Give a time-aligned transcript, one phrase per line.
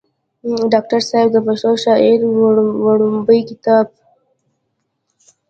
[0.71, 2.13] ډاکټر صېب د پښتو شاعرۍ
[2.85, 3.85] وړومبے کتاب